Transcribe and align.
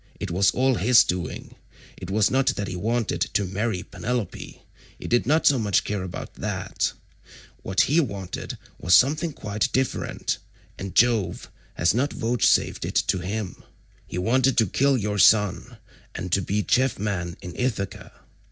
It 0.19 0.31
was 0.31 0.49
all 0.49 0.73
his 0.73 1.03
doing. 1.03 1.53
It 1.95 2.09
was 2.09 2.31
not 2.31 2.47
that 2.55 2.67
he 2.67 2.75
wanted 2.75 3.21
to 3.21 3.45
marry 3.45 3.83
Penelope; 3.83 4.63
he 4.97 5.07
did 5.07 5.27
not 5.27 5.45
so 5.45 5.59
much 5.59 5.83
care 5.83 6.01
about 6.01 6.33
that; 6.33 6.93
what 7.61 7.81
he 7.81 7.99
wanted 7.99 8.57
was 8.79 8.95
something 8.95 9.31
quite 9.31 9.71
different, 9.71 10.39
and 10.79 10.95
Jove 10.95 11.51
has 11.75 11.93
not 11.93 12.13
vouchsafed 12.13 12.83
it 12.83 12.95
to 12.95 13.19
him; 13.19 13.61
he 14.07 14.17
wanted 14.17 14.57
to 14.57 14.65
kill 14.65 14.97
your 14.97 15.19
son 15.19 15.77
and 16.15 16.31
to 16.31 16.41
be 16.41 16.63
chief 16.63 16.97
man 16.97 17.37
in 17.39 17.55
Ithaca. 17.55 18.11